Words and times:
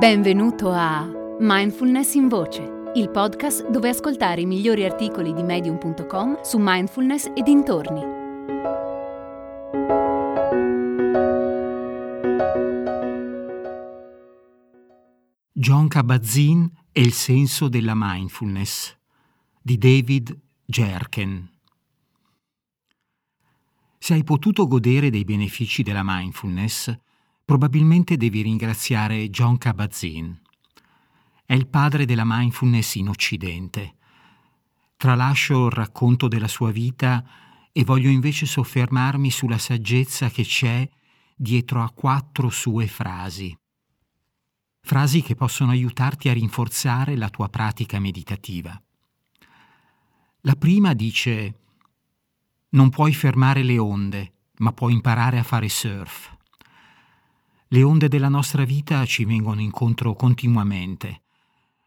Benvenuto 0.00 0.70
a 0.70 1.06
Mindfulness 1.40 2.14
in 2.14 2.28
Voce, 2.28 2.90
il 2.94 3.10
podcast 3.10 3.68
dove 3.68 3.90
ascoltare 3.90 4.40
i 4.40 4.46
migliori 4.46 4.82
articoli 4.86 5.34
di 5.34 5.42
medium.com 5.42 6.40
su 6.40 6.56
mindfulness 6.58 7.30
e 7.36 7.42
dintorni. 7.42 8.00
John 15.52 15.86
Kabat-Zinn 15.88 16.64
e 16.92 17.00
il 17.02 17.12
senso 17.12 17.68
della 17.68 17.92
mindfulness 17.94 18.96
di 19.60 19.76
David 19.76 20.34
Jerken. 20.64 21.46
Se 23.98 24.14
hai 24.14 24.24
potuto 24.24 24.66
godere 24.66 25.10
dei 25.10 25.24
benefici 25.24 25.82
della 25.82 26.02
mindfulness, 26.02 26.98
probabilmente 27.50 28.16
devi 28.16 28.42
ringraziare 28.42 29.28
John 29.28 29.58
Kabat-Zinn. 29.58 30.30
È 31.44 31.52
il 31.52 31.66
padre 31.66 32.04
della 32.04 32.22
mindfulness 32.24 32.94
in 32.94 33.08
Occidente. 33.08 33.96
Tralascio 34.96 35.66
il 35.66 35.72
racconto 35.72 36.28
della 36.28 36.46
sua 36.46 36.70
vita 36.70 37.26
e 37.72 37.82
voglio 37.82 38.08
invece 38.08 38.46
soffermarmi 38.46 39.32
sulla 39.32 39.58
saggezza 39.58 40.30
che 40.30 40.44
c'è 40.44 40.88
dietro 41.34 41.82
a 41.82 41.90
quattro 41.90 42.50
sue 42.50 42.86
frasi. 42.86 43.52
Frasi 44.80 45.20
che 45.20 45.34
possono 45.34 45.72
aiutarti 45.72 46.28
a 46.28 46.32
rinforzare 46.32 47.16
la 47.16 47.30
tua 47.30 47.48
pratica 47.48 47.98
meditativa. 47.98 48.80
La 50.42 50.54
prima 50.54 50.94
dice 50.94 51.58
non 52.68 52.90
puoi 52.90 53.12
fermare 53.12 53.64
le 53.64 53.78
onde, 53.78 54.34
ma 54.58 54.72
puoi 54.72 54.92
imparare 54.92 55.40
a 55.40 55.42
fare 55.42 55.68
surf. 55.68 56.38
Le 57.72 57.84
onde 57.84 58.08
della 58.08 58.28
nostra 58.28 58.64
vita 58.64 59.06
ci 59.06 59.24
vengono 59.24 59.60
incontro 59.60 60.14
continuamente. 60.14 61.22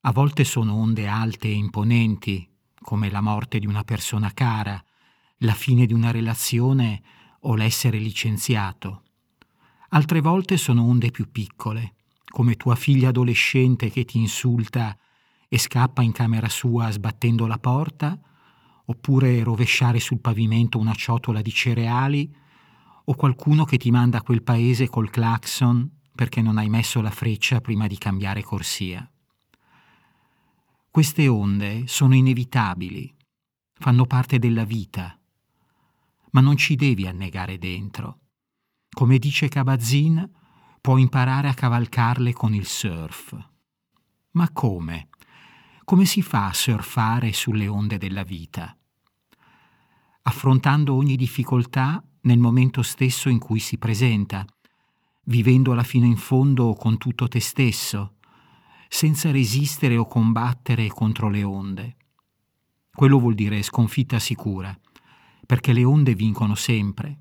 A 0.00 0.10
volte 0.10 0.42
sono 0.42 0.74
onde 0.74 1.06
alte 1.06 1.48
e 1.48 1.52
imponenti, 1.52 2.48
come 2.80 3.10
la 3.10 3.20
morte 3.20 3.58
di 3.58 3.66
una 3.66 3.84
persona 3.84 4.32
cara, 4.32 4.82
la 5.40 5.52
fine 5.52 5.84
di 5.84 5.92
una 5.92 6.10
relazione 6.10 7.02
o 7.40 7.54
l'essere 7.54 7.98
licenziato. 7.98 9.02
Altre 9.90 10.22
volte 10.22 10.56
sono 10.56 10.82
onde 10.82 11.10
più 11.10 11.30
piccole, 11.30 11.96
come 12.24 12.54
tua 12.54 12.74
figlia 12.74 13.10
adolescente 13.10 13.90
che 13.90 14.06
ti 14.06 14.16
insulta 14.16 14.96
e 15.46 15.58
scappa 15.58 16.00
in 16.00 16.12
camera 16.12 16.48
sua 16.48 16.90
sbattendo 16.90 17.46
la 17.46 17.58
porta, 17.58 18.18
oppure 18.86 19.42
rovesciare 19.42 20.00
sul 20.00 20.20
pavimento 20.20 20.78
una 20.78 20.94
ciotola 20.94 21.42
di 21.42 21.52
cereali, 21.52 22.34
o 23.08 23.14
qualcuno 23.14 23.64
che 23.64 23.76
ti 23.76 23.90
manda 23.90 24.18
a 24.18 24.22
quel 24.22 24.42
paese 24.42 24.88
col 24.88 25.10
clacson 25.10 25.88
perché 26.14 26.40
non 26.40 26.58
hai 26.58 26.68
messo 26.68 27.00
la 27.00 27.10
freccia 27.10 27.60
prima 27.60 27.86
di 27.86 27.98
cambiare 27.98 28.42
corsia. 28.42 29.08
Queste 30.90 31.28
onde 31.28 31.84
sono 31.86 32.14
inevitabili, 32.14 33.14
fanno 33.74 34.06
parte 34.06 34.38
della 34.38 34.64
vita, 34.64 35.16
ma 36.30 36.40
non 36.40 36.56
ci 36.56 36.74
devi 36.74 37.06
annegare 37.06 37.58
dentro. 37.58 38.20
Come 38.90 39.18
dice 39.18 39.48
Cabazin, 39.48 40.28
puoi 40.80 41.02
imparare 41.02 41.48
a 41.48 41.54
cavalcarle 41.54 42.32
con 42.32 42.54
il 42.54 42.66
surf. 42.66 43.36
Ma 44.32 44.50
come? 44.52 45.10
Come 45.84 46.06
si 46.06 46.22
fa 46.22 46.46
a 46.46 46.54
surfare 46.54 47.32
sulle 47.32 47.68
onde 47.68 47.98
della 47.98 48.24
vita? 48.24 48.76
Affrontando 50.22 50.94
ogni 50.94 51.14
difficoltà 51.14 52.02
nel 52.26 52.38
momento 52.38 52.82
stesso 52.82 53.28
in 53.28 53.38
cui 53.38 53.60
si 53.60 53.78
presenta, 53.78 54.44
vivendola 55.24 55.84
fino 55.84 56.06
in 56.06 56.16
fondo 56.16 56.74
con 56.74 56.98
tutto 56.98 57.28
te 57.28 57.40
stesso, 57.40 58.16
senza 58.88 59.30
resistere 59.30 59.96
o 59.96 60.06
combattere 60.06 60.88
contro 60.88 61.28
le 61.28 61.42
onde. 61.44 61.96
Quello 62.92 63.20
vuol 63.20 63.34
dire 63.34 63.62
sconfitta 63.62 64.18
sicura, 64.18 64.76
perché 65.46 65.72
le 65.72 65.84
onde 65.84 66.14
vincono 66.14 66.56
sempre. 66.56 67.18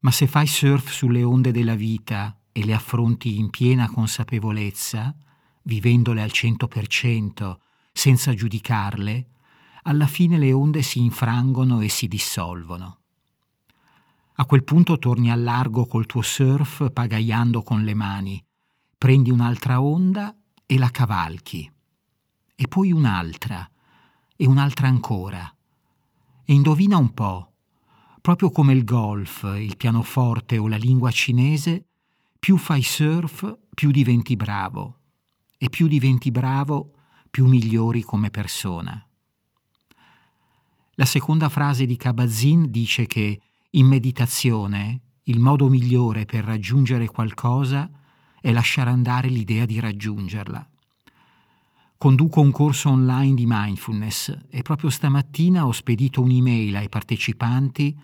Ma 0.00 0.10
se 0.10 0.26
fai 0.26 0.46
surf 0.46 0.90
sulle 0.90 1.22
onde 1.22 1.52
della 1.52 1.76
vita 1.76 2.36
e 2.50 2.64
le 2.64 2.74
affronti 2.74 3.38
in 3.38 3.50
piena 3.50 3.88
consapevolezza, 3.88 5.14
vivendole 5.62 6.22
al 6.22 6.32
cento 6.32 6.66
per 6.66 6.88
cento, 6.88 7.60
senza 7.92 8.34
giudicarle, 8.34 9.28
alla 9.82 10.06
fine 10.06 10.38
le 10.38 10.52
onde 10.52 10.82
si 10.82 11.00
infrangono 11.00 11.80
e 11.80 11.88
si 11.88 12.08
dissolvono. 12.08 13.02
A 14.40 14.46
quel 14.46 14.62
punto 14.62 15.00
torni 15.00 15.32
al 15.32 15.42
largo 15.42 15.84
col 15.86 16.06
tuo 16.06 16.22
surf 16.22 16.92
pagaiando 16.92 17.60
con 17.62 17.82
le 17.82 17.94
mani, 17.94 18.40
prendi 18.96 19.32
un'altra 19.32 19.82
onda 19.82 20.32
e 20.64 20.78
la 20.78 20.90
cavalchi, 20.90 21.68
e 22.54 22.68
poi 22.68 22.92
un'altra, 22.92 23.68
e 24.36 24.46
un'altra 24.46 24.86
ancora. 24.86 25.52
E 26.44 26.52
indovina 26.52 26.98
un 26.98 27.12
po', 27.14 27.52
proprio 28.20 28.52
come 28.52 28.74
il 28.74 28.84
golf, 28.84 29.42
il 29.58 29.76
pianoforte 29.76 30.56
o 30.56 30.68
la 30.68 30.76
lingua 30.76 31.10
cinese, 31.10 31.86
più 32.38 32.58
fai 32.58 32.82
surf, 32.82 33.58
più 33.74 33.90
diventi 33.90 34.36
bravo, 34.36 35.00
e 35.58 35.68
più 35.68 35.88
diventi 35.88 36.30
bravo, 36.30 36.92
più 37.28 37.48
migliori 37.48 38.02
come 38.02 38.30
persona. 38.30 39.04
La 40.92 41.04
seconda 41.04 41.48
frase 41.48 41.86
di 41.86 41.96
Kabat-Zinn 41.96 42.66
dice 42.66 43.06
che 43.06 43.40
in 43.72 43.86
meditazione 43.86 45.00
il 45.24 45.40
modo 45.40 45.68
migliore 45.68 46.24
per 46.24 46.44
raggiungere 46.44 47.06
qualcosa 47.06 47.90
è 48.40 48.50
lasciare 48.50 48.88
andare 48.88 49.28
l'idea 49.28 49.66
di 49.66 49.78
raggiungerla. 49.78 50.66
Conduco 51.98 52.40
un 52.40 52.50
corso 52.50 52.88
online 52.88 53.34
di 53.34 53.44
mindfulness 53.46 54.46
e 54.48 54.62
proprio 54.62 54.88
stamattina 54.88 55.66
ho 55.66 55.72
spedito 55.72 56.22
un'email 56.22 56.76
ai 56.76 56.88
partecipanti 56.88 57.98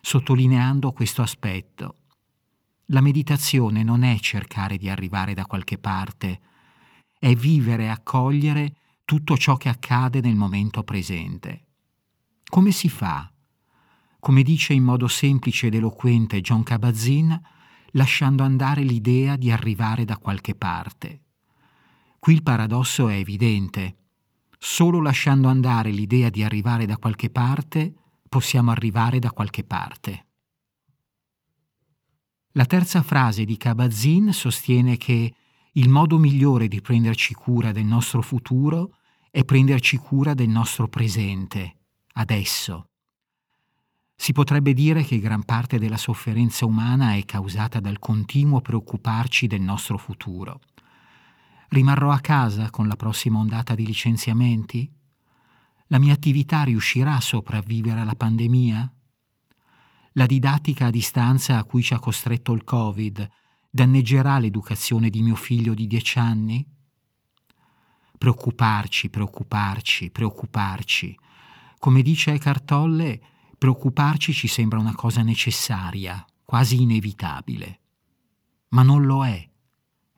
sottolineando 0.00 0.92
questo 0.92 1.20
aspetto. 1.20 1.96
La 2.86 3.02
meditazione 3.02 3.82
non 3.82 4.02
è 4.02 4.18
cercare 4.20 4.78
di 4.78 4.88
arrivare 4.88 5.34
da 5.34 5.44
qualche 5.44 5.76
parte, 5.76 6.40
è 7.18 7.34
vivere 7.34 7.84
e 7.84 7.88
accogliere 7.88 8.74
tutto 9.04 9.36
ciò 9.36 9.56
che 9.56 9.68
accade 9.68 10.20
nel 10.20 10.36
momento 10.36 10.82
presente. 10.82 11.64
Come 12.48 12.70
si 12.70 12.88
fa 12.88 13.30
come 14.20 14.42
dice 14.42 14.72
in 14.74 14.84
modo 14.84 15.08
semplice 15.08 15.66
ed 15.66 15.74
eloquente 15.74 16.40
John 16.40 16.62
Kabat-Zinn, 16.62 17.32
lasciando 17.92 18.44
andare 18.44 18.82
l'idea 18.82 19.36
di 19.36 19.50
arrivare 19.50 20.04
da 20.04 20.16
qualche 20.18 20.54
parte. 20.54 21.22
Qui 22.18 22.34
il 22.34 22.42
paradosso 22.42 23.08
è 23.08 23.16
evidente. 23.16 23.96
Solo 24.58 25.00
lasciando 25.00 25.48
andare 25.48 25.90
l'idea 25.90 26.28
di 26.28 26.44
arrivare 26.44 26.84
da 26.84 26.98
qualche 26.98 27.30
parte 27.30 27.94
possiamo 28.28 28.70
arrivare 28.70 29.18
da 29.18 29.32
qualche 29.32 29.64
parte. 29.64 30.26
La 32.52 32.66
terza 32.66 33.02
frase 33.02 33.44
di 33.44 33.56
Kabat-Zinn 33.56 34.30
sostiene 34.30 34.96
che 34.96 35.34
il 35.72 35.88
modo 35.88 36.18
migliore 36.18 36.68
di 36.68 36.80
prenderci 36.80 37.32
cura 37.32 37.72
del 37.72 37.84
nostro 37.84 38.22
futuro 38.22 38.96
è 39.30 39.44
prenderci 39.44 39.96
cura 39.96 40.34
del 40.34 40.48
nostro 40.48 40.88
presente, 40.88 41.76
adesso. 42.14 42.89
Si 44.20 44.32
potrebbe 44.32 44.74
dire 44.74 45.02
che 45.02 45.18
gran 45.18 45.44
parte 45.44 45.78
della 45.78 45.96
sofferenza 45.96 46.66
umana 46.66 47.14
è 47.14 47.24
causata 47.24 47.80
dal 47.80 47.98
continuo 47.98 48.60
preoccuparci 48.60 49.46
del 49.46 49.62
nostro 49.62 49.96
futuro. 49.96 50.60
Rimarrò 51.68 52.10
a 52.10 52.20
casa 52.20 52.68
con 52.68 52.86
la 52.86 52.96
prossima 52.96 53.38
ondata 53.38 53.74
di 53.74 53.86
licenziamenti? 53.86 54.92
La 55.86 55.98
mia 55.98 56.12
attività 56.12 56.64
riuscirà 56.64 57.16
a 57.16 57.20
sopravvivere 57.22 58.00
alla 58.00 58.14
pandemia? 58.14 58.92
La 60.12 60.26
didattica 60.26 60.88
a 60.88 60.90
distanza 60.90 61.56
a 61.56 61.64
cui 61.64 61.82
ci 61.82 61.94
ha 61.94 61.98
costretto 61.98 62.52
il 62.52 62.62
Covid 62.62 63.26
danneggerà 63.70 64.38
l'educazione 64.38 65.08
di 65.08 65.22
mio 65.22 65.34
figlio 65.34 65.72
di 65.72 65.86
dieci 65.86 66.18
anni? 66.18 66.62
Preoccuparci, 68.18 69.08
preoccuparci, 69.08 70.10
preoccuparci. 70.10 71.18
Come 71.78 72.02
dice 72.02 72.34
Eckhart 72.34 72.66
Tolle, 72.66 73.20
Preoccuparci 73.60 74.32
ci 74.32 74.48
sembra 74.48 74.78
una 74.78 74.94
cosa 74.94 75.20
necessaria, 75.20 76.24
quasi 76.46 76.80
inevitabile. 76.80 77.80
Ma 78.68 78.82
non 78.82 79.04
lo 79.04 79.22
è, 79.22 79.46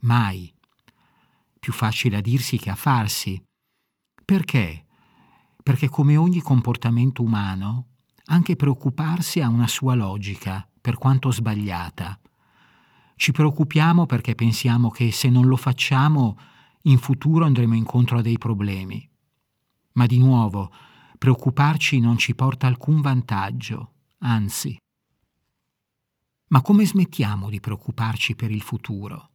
mai. 0.03 0.55
Più 1.59 1.73
facile 1.73 2.19
a 2.19 2.21
dirsi 2.21 2.57
che 2.57 2.71
a 2.71 2.77
farsi. 2.77 3.45
Perché? 4.25 4.87
Perché 5.61 5.89
come 5.89 6.17
ogni 6.17 6.41
comportamento 6.41 7.25
umano, 7.25 7.89
anche 8.27 8.55
preoccuparsi 8.55 9.41
ha 9.41 9.49
una 9.49 9.67
sua 9.67 9.97
logica, 9.97 10.65
per 10.81 10.95
quanto 10.95 11.33
sbagliata. 11.33 12.21
Ci 13.17 13.33
preoccupiamo 13.33 14.07
perché 14.07 14.37
pensiamo 14.37 14.89
che 14.89 15.11
se 15.11 15.29
non 15.29 15.47
lo 15.47 15.57
facciamo 15.57 16.39
in 16.83 16.99
futuro 16.99 17.45
andremo 17.45 17.75
incontro 17.75 18.19
a 18.19 18.23
dei 18.23 18.39
problemi. 18.39 19.05
Ma 19.95 20.07
di 20.07 20.19
nuovo, 20.19 20.71
Preoccuparci 21.23 22.01
non 22.01 22.19
ci 22.19 22.35
porta 22.35 22.67
alcun 22.67 23.01
vantaggio, 23.01 23.93
anzi. 24.23 24.77
Ma 26.49 26.61
come 26.63 26.85
smettiamo 26.85 27.49
di 27.49 27.61
preoccuparci 27.61 28.35
per 28.35 28.51
il 28.51 28.61
futuro? 28.61 29.31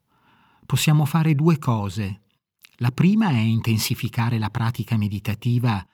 possiamo 0.66 1.06
fare 1.06 1.34
due 1.34 1.58
cose. 1.60 2.24
La 2.80 2.92
prima 2.92 3.30
è 3.30 3.40
intensificare 3.40 4.38
la 4.38 4.50
pratica 4.50 4.98
meditativa 4.98 5.88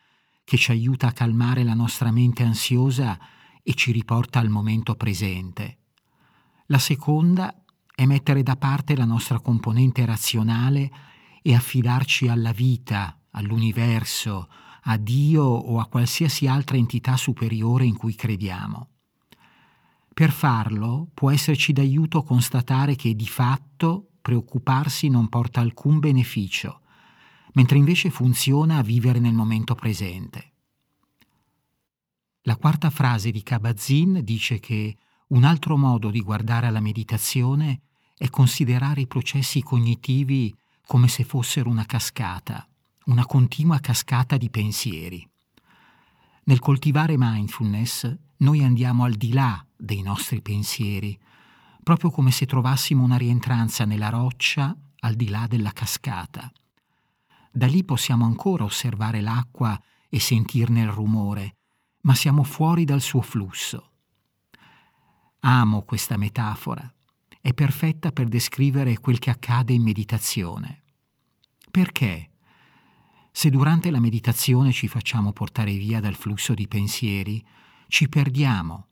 che 0.44 0.58
ci 0.58 0.72
aiuta 0.72 1.10
a 1.10 1.12
calmare 1.12 1.64
la 1.64 1.76
nostra 1.76 2.10
mente 2.10 2.42
ansiosa 2.42 3.20
e 3.62 3.76
ci 3.76 3.92
riporta 3.92 4.40
al 4.40 4.50
momento 4.50 4.96
presente. 4.96 5.78
La 6.66 6.80
seconda 6.80 7.64
è 7.94 8.08
mettere 8.08 8.42
da 8.42 8.56
parte 8.56 8.96
la 8.96 9.06
nostra 9.06 9.40
componente 9.40 10.04
razionale 10.08 10.90
e 11.44 11.54
affidarci 11.54 12.30
alla 12.30 12.52
vita, 12.52 13.20
all'universo, 13.30 14.50
a 14.84 14.98
Dio 14.98 15.44
o 15.44 15.80
a 15.80 15.86
qualsiasi 15.88 16.48
altra 16.48 16.78
entità 16.78 17.16
superiore 17.18 17.86
in 17.86 17.96
cui 17.96 18.16
crediamo. 18.16 18.90
Per 20.14 20.32
farlo 20.32 21.10
può 21.14 21.32
esserci 21.32 21.74
d'aiuto 21.74 22.24
constatare 22.24 22.96
che 22.96 23.16
di 23.16 23.28
fatto 23.28 24.10
preoccuparsi 24.22 25.10
non 25.10 25.28
porta 25.28 25.60
alcun 25.60 26.00
beneficio, 26.00 26.82
mentre 27.54 27.78
invece 27.78 28.10
funziona 28.10 28.78
a 28.78 28.84
vivere 28.84 29.20
nel 29.20 29.34
momento 29.34 29.76
presente. 29.76 30.52
La 32.44 32.58
quarta 32.58 32.90
frase 32.90 33.32
di 33.32 33.42
Kabat-Zinn 33.42 34.20
dice 34.20 34.60
che 34.60 34.98
un 35.28 35.46
altro 35.46 35.78
modo 35.78 36.10
di 36.10 36.20
guardare 36.20 36.68
alla 36.68 36.82
meditazione 36.82 37.82
è 38.16 38.30
considerare 38.30 39.02
i 39.02 39.08
processi 39.08 39.64
cognitivi 39.64 40.56
come 40.86 41.08
se 41.08 41.24
fossero 41.24 41.70
una 41.70 41.86
cascata, 41.86 42.68
una 43.06 43.26
continua 43.26 43.80
cascata 43.80 44.38
di 44.38 44.50
pensieri. 44.50 45.28
Nel 46.46 46.60
coltivare 46.60 47.16
mindfulness 47.18 48.16
noi 48.38 48.64
andiamo 48.64 49.04
al 49.04 49.14
di 49.14 49.34
là 49.34 49.66
dei 49.76 50.02
nostri 50.02 50.42
pensieri, 50.42 51.18
proprio 51.82 52.12
come 52.12 52.32
se 52.32 52.46
trovassimo 52.46 53.04
una 53.04 53.18
rientranza 53.18 53.86
nella 53.86 54.10
roccia 54.10 54.76
al 55.00 55.16
di 55.16 55.30
là 55.30 55.48
della 55.48 55.72
cascata. 55.72 56.52
Da 57.52 57.68
lì 57.68 57.84
possiamo 57.84 58.26
ancora 58.26 58.64
osservare 58.64 59.22
l'acqua 59.22 59.80
e 60.10 60.20
sentirne 60.20 60.82
il 60.82 60.90
rumore, 60.90 61.58
ma 62.02 62.16
siamo 62.16 62.44
fuori 62.44 62.86
dal 62.86 63.02
suo 63.02 63.22
flusso. 63.22 63.92
Amo 65.40 65.84
questa 65.84 66.16
metafora, 66.16 66.92
è 67.42 67.54
perfetta 67.54 68.12
per 68.12 68.28
descrivere 68.30 69.00
quel 69.00 69.20
che 69.20 69.30
accade 69.30 69.74
in 69.74 69.84
meditazione. 69.84 70.84
Perché? 71.70 72.30
Se 73.36 73.50
durante 73.50 73.90
la 73.90 74.00
meditazione 74.00 74.72
ci 74.72 74.88
facciamo 74.88 75.34
portare 75.34 75.74
via 75.74 76.00
dal 76.00 76.14
flusso 76.14 76.54
di 76.54 76.68
pensieri, 76.68 77.44
ci 77.88 78.08
perdiamo, 78.08 78.90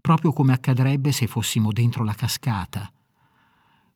proprio 0.00 0.32
come 0.32 0.52
accadrebbe 0.52 1.12
se 1.12 1.28
fossimo 1.28 1.70
dentro 1.70 2.02
la 2.02 2.12
cascata. 2.12 2.92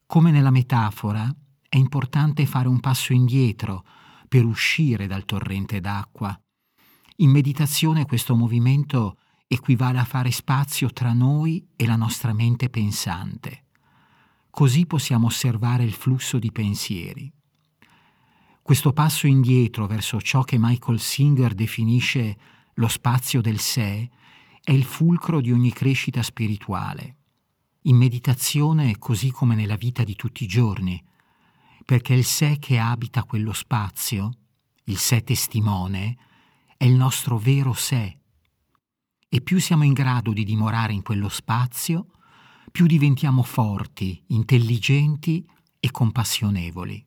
Come 0.06 0.30
nella 0.30 0.52
metafora, 0.52 1.28
è 1.68 1.76
importante 1.76 2.46
fare 2.46 2.68
un 2.68 2.78
passo 2.78 3.12
indietro 3.12 3.84
per 4.28 4.44
uscire 4.44 5.08
dal 5.08 5.24
torrente 5.24 5.80
d'acqua. 5.80 6.40
In 7.16 7.30
meditazione 7.30 8.06
questo 8.06 8.36
movimento 8.36 9.18
equivale 9.48 9.98
a 9.98 10.04
fare 10.04 10.30
spazio 10.30 10.90
tra 10.90 11.12
noi 11.12 11.66
e 11.74 11.86
la 11.86 11.96
nostra 11.96 12.32
mente 12.32 12.70
pensante. 12.70 13.64
Così 14.48 14.86
possiamo 14.86 15.26
osservare 15.26 15.82
il 15.82 15.92
flusso 15.92 16.38
di 16.38 16.52
pensieri. 16.52 17.30
Questo 18.66 18.92
passo 18.92 19.28
indietro 19.28 19.86
verso 19.86 20.20
ciò 20.20 20.42
che 20.42 20.58
Michael 20.58 20.98
Singer 20.98 21.54
definisce 21.54 22.36
lo 22.74 22.88
spazio 22.88 23.40
del 23.40 23.60
sé 23.60 24.10
è 24.60 24.72
il 24.72 24.82
fulcro 24.82 25.40
di 25.40 25.52
ogni 25.52 25.70
crescita 25.70 26.20
spirituale. 26.20 27.18
In 27.82 27.94
meditazione 27.94 28.98
così 28.98 29.30
come 29.30 29.54
nella 29.54 29.76
vita 29.76 30.02
di 30.02 30.16
tutti 30.16 30.42
i 30.42 30.48
giorni, 30.48 31.00
perché 31.84 32.14
il 32.14 32.24
sé 32.24 32.56
che 32.58 32.78
abita 32.78 33.22
quello 33.22 33.52
spazio, 33.52 34.32
il 34.86 34.96
sé 34.96 35.22
testimone, 35.22 36.16
è 36.76 36.86
il 36.86 36.94
nostro 36.94 37.38
vero 37.38 37.72
sé. 37.72 38.18
E 39.28 39.40
più 39.42 39.60
siamo 39.60 39.84
in 39.84 39.92
grado 39.92 40.32
di 40.32 40.42
dimorare 40.42 40.92
in 40.92 41.02
quello 41.02 41.28
spazio, 41.28 42.08
più 42.72 42.86
diventiamo 42.86 43.44
forti, 43.44 44.24
intelligenti 44.26 45.48
e 45.78 45.88
compassionevoli. 45.92 47.06